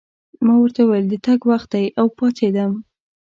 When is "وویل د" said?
0.83-1.15